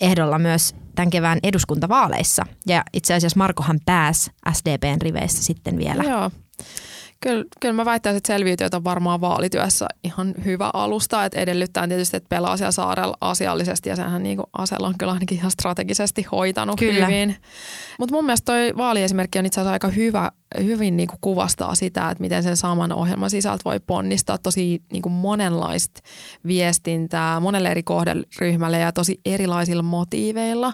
ehdolla 0.00 0.38
myös 0.38 0.74
tämän 0.94 1.10
kevään 1.10 1.38
eduskuntavaaleissa. 1.42 2.46
Ja 2.66 2.82
itse 2.92 3.14
asiassa 3.14 3.38
Markohan 3.38 3.80
pääsi 3.84 4.30
SDPn 4.52 5.00
riveissä 5.02 5.42
sitten 5.42 5.78
vielä. 5.78 6.02
Joo. 6.02 6.30
Kyllä, 7.22 7.44
kyllä 7.60 7.74
mä 7.74 7.84
väittäisin, 7.84 8.16
että 8.16 8.26
selviytyöt 8.26 8.74
on 8.74 8.84
varmaan 8.84 9.20
vaalityössä 9.20 9.86
ihan 10.04 10.34
hyvä 10.44 10.70
alusta, 10.74 11.24
että 11.24 11.40
edellyttää 11.40 11.88
tietysti, 11.88 12.16
että 12.16 12.28
pelaa 12.28 12.56
siellä 12.56 12.72
saarella 12.72 13.16
asiallisesti 13.20 13.88
ja 13.88 13.96
sehän 13.96 14.22
niin 14.22 14.40
Asella 14.52 14.88
on 14.88 14.94
kyllä 14.98 15.12
ainakin 15.12 15.38
ihan 15.38 15.50
strategisesti 15.50 16.26
hoitanut 16.32 16.78
kyllä. 16.78 17.06
hyvin. 17.06 17.36
Mutta 17.98 18.14
mun 18.14 18.24
mielestä 18.24 18.44
toi 18.44 18.72
vaaliesimerkki 18.76 19.38
on 19.38 19.46
itse 19.46 19.60
asiassa 19.60 19.72
aika 19.72 19.88
hyvä, 19.88 20.30
hyvin 20.62 20.96
niin 20.96 21.08
kuvastaa 21.20 21.74
sitä, 21.74 22.10
että 22.10 22.22
miten 22.22 22.42
sen 22.42 22.56
saman 22.56 22.92
ohjelman 22.92 23.30
sisältä 23.30 23.62
voi 23.64 23.80
ponnistaa 23.80 24.38
tosi 24.38 24.82
niin 24.92 25.02
kuin 25.02 25.12
monenlaista 25.12 26.00
viestintää 26.46 27.40
monelle 27.40 27.70
eri 27.70 27.82
kohderyhmälle 27.82 28.78
ja 28.78 28.92
tosi 28.92 29.20
erilaisilla 29.24 29.82
motiiveilla. 29.82 30.72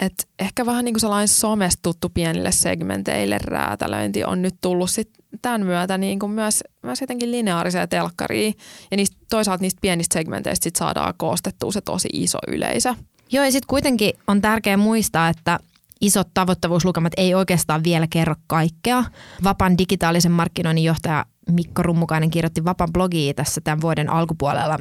Et 0.00 0.28
ehkä 0.38 0.66
vähän 0.66 0.84
niin 0.84 0.92
kuin 0.92 1.00
sellainen 1.00 1.28
somesta 1.28 1.82
tuttu 1.82 2.08
pienille 2.08 2.52
segmenteille 2.52 3.38
räätälöinti 3.44 4.24
on 4.24 4.42
nyt 4.42 4.54
tullut 4.60 4.90
sit 4.90 5.10
tämän 5.42 5.66
myötä 5.66 5.98
niin 5.98 6.18
kuin 6.18 6.32
myös, 6.32 6.64
myös 6.82 7.00
jotenkin 7.00 7.30
lineaariseen 7.30 7.88
telkkariin. 7.88 8.54
Ja 8.90 8.96
niistä, 8.96 9.16
toisaalta 9.30 9.62
niistä 9.62 9.80
pienistä 9.80 10.14
segmenteistä 10.14 10.64
sit 10.64 10.76
saadaan 10.76 11.14
koostettua 11.16 11.72
se 11.72 11.80
tosi 11.80 12.08
iso 12.12 12.38
yleisö. 12.48 12.94
Joo 13.32 13.44
ja 13.44 13.52
sitten 13.52 13.68
kuitenkin 13.68 14.12
on 14.26 14.40
tärkeää 14.40 14.76
muistaa, 14.76 15.28
että 15.28 15.58
isot 16.00 16.28
tavoittavuuslukemat 16.34 17.12
ei 17.16 17.34
oikeastaan 17.34 17.84
vielä 17.84 18.06
kerro 18.10 18.34
kaikkea. 18.46 19.04
Vapan 19.44 19.78
digitaalisen 19.78 20.32
markkinoinnin 20.32 20.84
johtaja 20.84 21.24
Mikko 21.50 21.82
Rummukainen 21.82 22.30
kirjoitti 22.30 22.64
Vapan 22.64 22.88
blogia 22.92 23.34
tässä 23.34 23.60
tämän 23.60 23.80
vuoden 23.80 24.10
alkupuolella 24.10 24.78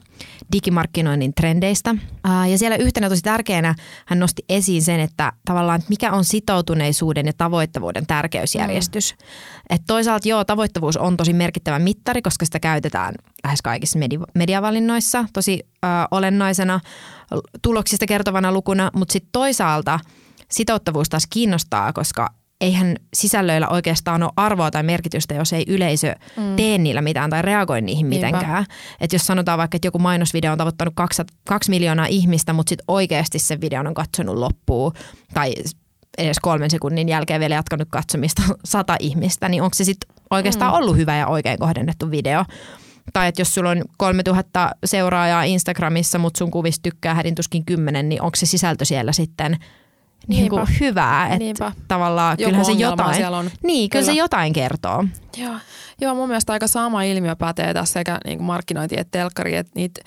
digimarkkinoinnin 0.51 1.33
trendeistä. 1.33 1.95
Ja 2.51 2.57
siellä 2.57 2.75
yhtenä 2.75 3.09
tosi 3.09 3.21
tärkeänä 3.21 3.75
hän 4.05 4.19
nosti 4.19 4.45
esiin 4.49 4.81
sen, 4.81 4.99
että 4.99 5.33
tavallaan 5.45 5.79
että 5.79 5.89
mikä 5.89 6.11
on 6.11 6.25
sitoutuneisuuden 6.25 7.25
ja 7.25 7.33
tavoittavuuden 7.37 8.07
tärkeysjärjestys. 8.07 9.13
Mm. 9.13 9.25
Et 9.69 9.81
toisaalta 9.87 10.27
joo, 10.27 10.45
tavoittavuus 10.45 10.97
on 10.97 11.17
tosi 11.17 11.33
merkittävä 11.33 11.79
mittari, 11.79 12.21
koska 12.21 12.45
sitä 12.45 12.59
käytetään 12.59 13.15
lähes 13.43 13.61
kaikissa 13.61 13.99
medi- 13.99 14.31
mediavalinnoissa 14.35 15.25
tosi 15.33 15.59
ö, 15.63 15.87
olennaisena 16.11 16.79
tuloksista 17.61 18.05
kertovana 18.05 18.51
lukuna, 18.51 18.91
mutta 18.95 19.13
sitten 19.13 19.29
toisaalta 19.31 19.99
sitouttavuus 20.55 21.09
taas 21.09 21.27
kiinnostaa, 21.29 21.93
koska 21.93 22.29
eihän 22.61 22.95
sisällöillä 23.13 23.67
oikeastaan 23.67 24.23
ole 24.23 24.31
arvoa 24.35 24.71
tai 24.71 24.83
merkitystä, 24.83 25.33
jos 25.33 25.53
ei 25.53 25.65
yleisö 25.67 26.15
mm. 26.37 26.55
tee 26.55 26.77
niillä 26.77 27.01
mitään 27.01 27.29
tai 27.29 27.41
reagoi 27.41 27.81
niihin 27.81 28.07
mitenkään. 28.07 28.65
Että 28.99 29.15
jos 29.15 29.21
sanotaan 29.21 29.57
vaikka, 29.57 29.75
että 29.75 29.87
joku 29.87 29.99
mainosvideo 29.99 30.51
on 30.51 30.57
tavoittanut 30.57 30.93
kaksi, 30.97 31.23
kaksi 31.47 31.69
miljoonaa 31.69 32.05
ihmistä, 32.05 32.53
mutta 32.53 32.69
sitten 32.69 32.85
oikeasti 32.87 33.39
se 33.39 33.61
video 33.61 33.79
on 33.79 33.93
katsonut 33.93 34.35
loppuun 34.35 34.93
tai 35.33 35.53
edes 36.17 36.39
kolmen 36.39 36.69
sekunnin 36.69 37.09
jälkeen 37.09 37.39
vielä 37.39 37.55
jatkanut 37.55 37.87
katsomista 37.91 38.41
sata 38.65 38.95
ihmistä, 38.99 39.49
niin 39.49 39.63
onko 39.63 39.73
se 39.73 39.83
sitten 39.83 40.15
oikeastaan 40.31 40.71
mm. 40.71 40.77
ollut 40.77 40.97
hyvä 40.97 41.15
ja 41.15 41.27
oikein 41.27 41.59
kohdennettu 41.59 42.11
video? 42.11 42.45
Tai 43.13 43.27
että 43.27 43.41
jos 43.41 43.53
sulla 43.53 43.69
on 43.69 43.83
3000 43.97 44.71
seuraajaa 44.85 45.43
Instagramissa, 45.43 46.19
mutta 46.19 46.37
sun 46.37 46.51
kuvista 46.51 46.83
tykkää 46.83 47.13
hädintuskin 47.13 47.65
kymmenen, 47.65 48.09
niin 48.09 48.21
onko 48.21 48.35
se 48.35 48.45
sisältö 48.45 48.85
siellä 48.85 49.11
sitten– 49.11 49.57
niin 50.27 50.49
kuin 50.49 50.67
hyvää. 50.79 51.25
Että 51.25 51.37
Niinpä. 51.37 51.71
tavallaan 51.87 52.37
Joku 52.39 52.43
kyllähän 52.43 52.65
se 52.65 52.71
jotain, 52.71 53.25
on. 53.33 53.51
Niin, 53.63 53.89
kyllä, 53.89 54.03
kyllä, 54.03 54.13
se 54.13 54.19
jotain 54.19 54.53
kertoo. 54.53 55.05
Joo. 55.37 55.55
Joo, 56.01 56.15
mun 56.15 56.27
mielestä 56.27 56.53
aika 56.53 56.67
sama 56.67 57.03
ilmiö 57.03 57.35
pätee 57.35 57.73
tässä 57.73 57.93
sekä 57.93 58.19
niin 58.25 58.37
kuin 58.37 58.45
markkinointi 58.45 58.95
että 58.99 59.19
telkkari. 59.19 59.55
Että 59.55 59.71
niitä, 59.75 60.01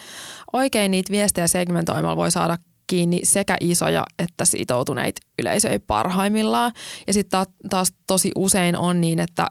oikein 0.52 0.90
niitä 0.90 1.12
viestejä 1.12 1.46
segmentoimalla 1.46 2.16
voi 2.16 2.30
saada 2.30 2.58
kiinni 2.86 3.20
sekä 3.24 3.56
isoja 3.60 4.04
että 4.18 4.44
sitoutuneita 4.44 5.20
yleisöjä 5.38 5.80
parhaimmillaan. 5.86 6.72
Ja 7.06 7.12
sitten 7.12 7.46
taas 7.70 7.92
tosi 8.06 8.32
usein 8.36 8.76
on 8.76 9.00
niin, 9.00 9.18
että 9.18 9.46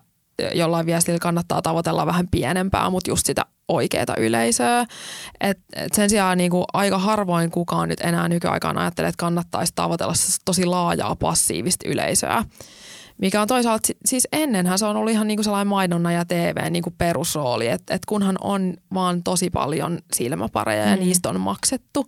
jollain 0.54 0.86
viestillä 0.86 1.20
kannattaa 1.20 1.62
tavoitella 1.62 2.06
vähän 2.06 2.28
pienempää, 2.32 2.90
mutta 2.90 3.12
just 3.12 3.26
sitä 3.26 3.46
oikeaa 3.68 4.16
yleisöä. 4.18 4.86
Et, 5.42 5.60
et 5.76 5.94
sen 5.94 6.10
sijaan 6.10 6.38
niin 6.38 6.52
kuin 6.52 6.66
aika 6.74 6.98
harvoin 6.98 7.52
kukaan 7.52 7.90
nyt 7.90 8.02
enää 8.02 8.28
nykyaikaan 8.28 8.78
ajattelee, 8.78 9.10
että 9.10 9.20
kannattaisi 9.20 9.74
tavoitella 9.76 10.14
tosi 10.46 10.66
laajaa 10.66 11.16
passiivista 11.16 11.90
yleisöä. 11.90 12.44
Mikä 13.18 13.42
on 13.42 13.48
toisaalta, 13.48 13.88
siis 14.06 14.28
ennenhän 14.32 14.80
se 14.80 14.86
on 14.86 14.96
ollut 14.96 15.12
ihan 15.12 15.28
niin 15.28 15.38
kuin 15.38 15.44
sellainen 15.44 15.68
mainonna 15.68 16.12
ja 16.12 16.26
TV 16.26 16.72
niin 16.72 16.84
kuin 16.84 16.96
perusrooli, 16.98 17.68
että 17.68 17.94
et 17.94 18.06
kunhan 18.06 18.36
on 18.42 18.74
vaan 18.94 19.24
tosi 19.24 19.50
paljon 19.50 20.00
silmäpareja 20.14 20.86
ja 20.86 20.96
mm. 20.96 21.00
niistä 21.00 21.30
on 21.30 21.40
maksettu. 21.40 22.08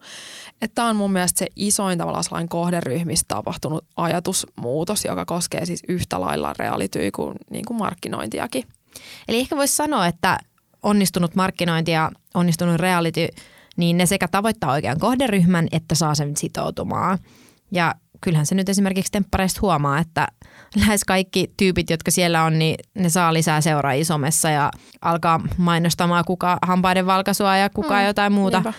Että 0.62 0.76
tämä 0.76 0.90
on 0.90 0.96
mun 0.96 1.12
mielestä 1.12 1.40
se 1.40 1.48
isoin 1.56 1.98
tavallaan 1.98 2.24
sellainen 2.24 2.50
kohderyhmistä 2.50 3.26
tapahtunut 3.28 3.86
ajatusmuutos, 3.96 5.06
joka 5.06 5.26
koskee 5.26 5.66
siis 5.66 5.84
yhtä 5.88 6.22
lailla 6.22 6.54
realityy 6.60 7.12
kuin, 7.12 7.36
niin 7.50 7.66
kuin 7.66 7.78
markkinointiakin. 7.78 8.64
Eli 9.28 9.40
ehkä 9.40 9.58
voisi 9.58 9.76
sanoa, 9.76 10.08
että 10.08 10.38
onnistunut 10.84 11.36
markkinointi 11.36 11.92
ja 11.92 12.12
onnistunut 12.34 12.76
reality, 12.76 13.28
niin 13.78 13.98
ne 13.98 14.06
sekä 14.06 14.28
tavoittaa 14.28 14.72
oikean 14.72 15.00
kohderyhmän, 15.00 15.68
että 15.72 15.96
saa 15.96 16.16
sen 16.16 16.38
sitoutumaan. 16.38 17.20
Ja 17.72 17.96
kyllähän 18.22 18.46
se 18.46 18.56
nyt 18.56 18.70
esimerkiksi 18.70 19.12
temppareista 19.12 19.60
huomaa, 19.62 20.00
että 20.00 20.28
lähes 20.76 21.04
kaikki 21.04 21.54
tyypit, 21.58 21.90
jotka 21.90 22.12
siellä 22.12 22.44
on, 22.44 22.60
niin 22.60 22.76
ne 22.96 23.10
saa 23.10 23.34
lisää 23.34 23.62
seuraajia 23.62 24.06
somessa 24.06 24.50
ja 24.50 24.72
alkaa 25.02 25.42
mainostamaan 25.58 26.26
kuka 26.28 26.58
hampaiden 26.62 27.06
valkaisua 27.06 27.58
ja 27.58 27.70
kuka 27.70 28.00
mm, 28.00 28.06
jotain 28.06 28.32
muuta 28.34 28.58
niinpä. 28.58 28.74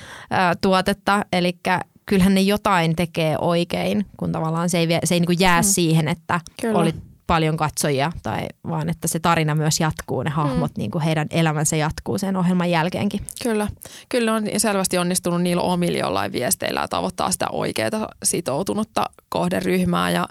tuotetta. 0.61 1.25
Eli 1.33 1.59
kyllähän 2.07 2.35
ne 2.35 2.41
jotain 2.41 2.97
tekee 2.97 3.37
oikein, 3.41 4.07
kun 4.17 4.33
tavallaan 4.33 4.71
se 4.71 4.79
ei, 4.79 4.89
se 5.05 5.15
ei 5.15 5.21
niin 5.21 5.41
jää 5.41 5.61
mm. 5.61 5.65
siihen, 5.65 6.09
että 6.09 6.41
Kyllä. 6.61 6.79
oli 6.79 6.95
paljon 7.31 7.57
katsojia, 7.57 8.13
tai 8.23 8.47
vaan 8.69 8.89
että 8.89 9.09
se 9.09 9.19
tarina 9.21 9.55
myös 9.55 9.81
jatkuu, 9.81 10.23
ne 10.23 10.31
hahmot, 10.31 10.71
mm. 10.71 10.79
niin 10.79 10.91
kuin 10.91 11.03
heidän 11.03 11.27
elämänsä 11.31 11.77
jatkuu 11.77 12.19
sen 12.19 12.37
ohjelman 12.37 12.71
jälkeenkin. 12.71 13.21
Kyllä, 13.43 13.69
kyllä 14.09 14.35
on 14.35 14.45
selvästi 14.57 14.99
onnistunut 14.99 15.43
niillä 15.43 15.63
omilla 15.63 15.99
jollain 15.99 16.33
viesteillä 16.33 16.89
tavoittaa 16.89 17.31
sitä 17.31 17.47
oikeaa 17.53 18.09
sitoutunutta 18.23 19.05
kohderyhmää 19.29 20.11
ja 20.11 20.29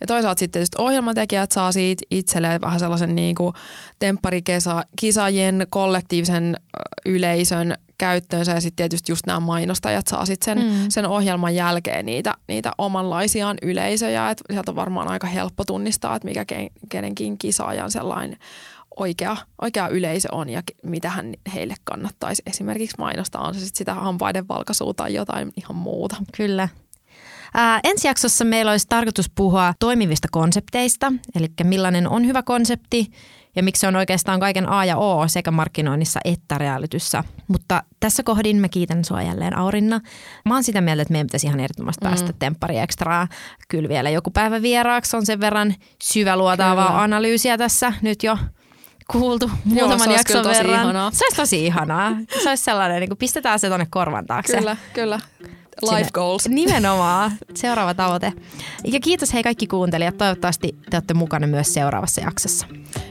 ja 0.00 0.06
toisaalta 0.06 0.38
sitten 0.38 0.52
tietysti 0.52 0.82
ohjelmatekijät 0.82 1.52
saa 1.52 1.72
siitä 1.72 2.04
itselleen 2.10 2.60
vähän 2.60 2.80
sellaisen 2.80 3.14
niin 3.14 3.34
kuin 3.34 3.54
tempparikisaajien 3.98 5.66
kollektiivisen 5.70 6.56
yleisön 7.06 7.74
käyttöönsä 7.98 8.52
ja 8.52 8.60
sitten 8.60 8.76
tietysti 8.76 9.12
just 9.12 9.26
nämä 9.26 9.40
mainostajat 9.40 10.06
saa 10.06 10.26
sitten 10.26 10.58
sen, 10.58 10.66
mm. 10.66 10.86
sen 10.88 11.06
ohjelman 11.06 11.54
jälkeen 11.54 12.06
niitä, 12.06 12.34
niitä 12.48 12.72
omanlaisiaan 12.78 13.56
yleisöjä, 13.62 14.30
että 14.30 14.44
sieltä 14.52 14.70
on 14.70 14.76
varmaan 14.76 15.08
aika 15.08 15.26
helppo 15.26 15.64
tunnistaa, 15.64 16.16
että 16.16 16.28
mikä 16.28 16.44
kenenkin 16.88 17.38
kisaajan 17.38 17.90
sellainen 17.90 18.38
oikea, 18.96 19.36
oikea 19.62 19.88
yleisö 19.88 20.28
on 20.32 20.48
ja 20.48 20.62
mitä 20.82 21.10
hän 21.10 21.34
heille 21.54 21.74
kannattaisi 21.84 22.42
esimerkiksi 22.46 22.96
mainostaa. 22.98 23.46
On 23.48 23.54
se 23.54 23.60
sitten 23.60 23.78
sitä 23.78 23.94
hampaiden 23.94 24.48
valkaisua 24.48 24.94
tai 24.94 25.14
jotain 25.14 25.52
ihan 25.56 25.76
muuta. 25.76 26.16
Kyllä. 26.36 26.68
Ää, 27.54 27.80
ensi 27.84 28.08
jaksossa 28.08 28.44
meillä 28.44 28.70
olisi 28.70 28.86
tarkoitus 28.88 29.30
puhua 29.34 29.74
toimivista 29.80 30.28
konsepteista, 30.30 31.12
eli 31.34 31.46
millainen 31.64 32.08
on 32.08 32.26
hyvä 32.26 32.42
konsepti 32.42 33.10
ja 33.56 33.62
miksi 33.62 33.80
se 33.80 33.88
on 33.88 33.96
oikeastaan 33.96 34.40
kaiken 34.40 34.68
A 34.68 34.84
ja 34.84 34.96
O 34.96 35.28
sekä 35.28 35.50
markkinoinnissa 35.50 36.20
että 36.24 36.58
reaalityssä. 36.58 37.24
Mutta 37.48 37.82
tässä 38.00 38.22
kohdin 38.22 38.56
mä 38.56 38.68
kiitän 38.68 39.04
sua 39.04 39.22
jälleen 39.22 39.56
Aurinna. 39.56 40.00
Mä 40.44 40.54
oon 40.54 40.64
sitä 40.64 40.80
mieltä, 40.80 41.02
että 41.02 41.12
meidän 41.12 41.26
pitäisi 41.26 41.46
ihan 41.46 41.60
ehdottomasti 41.60 42.04
mm. 42.04 42.08
päästä 42.08 42.32
temppari 42.38 42.78
ekstraa 42.78 43.28
kyllä 43.68 43.88
vielä 43.88 44.10
joku 44.10 44.30
päivä 44.30 44.62
vieraaksi. 44.62 45.16
On 45.16 45.26
sen 45.26 45.40
verran 45.40 45.74
syväluotaavaa 46.02 46.86
kyllä. 46.86 47.02
analyysiä 47.02 47.58
tässä 47.58 47.92
nyt 48.02 48.22
jo 48.22 48.38
kuultu 49.12 49.50
muutaman 49.64 50.08
Joo, 50.08 50.16
jakson 50.16 50.44
verran. 50.44 50.80
Ihanaa. 50.80 51.10
Se 51.10 51.24
olisi 51.24 51.36
tosi 51.36 51.66
ihanaa. 51.66 52.12
Se 52.42 52.48
olisi 52.48 52.64
sellainen, 52.64 53.00
niin 53.00 53.10
kuin 53.10 53.18
pistetään 53.18 53.58
se 53.58 53.68
tuonne 53.68 53.86
korvan 53.90 54.26
taakse. 54.26 54.56
Kyllä, 54.56 54.76
kyllä. 54.92 55.20
Life 55.82 56.10
goals. 56.12 56.48
Nimenomaan. 56.48 57.32
Seuraava 57.54 57.94
tavoite. 57.94 58.32
Ja 58.84 59.00
kiitos 59.00 59.32
hei 59.32 59.42
kaikki 59.42 59.66
kuuntelijat. 59.66 60.18
Toivottavasti 60.18 60.78
te 60.90 60.96
olette 60.96 61.14
mukana 61.14 61.46
myös 61.46 61.74
seuraavassa 61.74 62.20
jaksossa. 62.20 62.66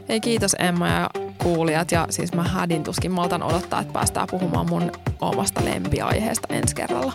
Hei 0.09 0.19
kiitos 0.19 0.55
Emma 0.59 0.87
ja 0.87 1.09
kuulijat. 1.43 1.91
Ja 1.91 2.07
siis 2.09 2.33
mä 2.33 2.43
hädin 2.43 2.83
tuskin 2.83 3.11
maltan 3.11 3.43
odottaa, 3.43 3.81
että 3.81 3.93
päästään 3.93 4.27
puhumaan 4.31 4.69
mun 4.69 4.91
omasta 5.21 5.65
lempiaiheesta 5.65 6.53
ensi 6.53 6.75
kerralla. 6.75 7.11